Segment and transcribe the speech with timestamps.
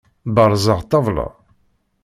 [0.35, 1.27] Berzeɣ ṭṭabla.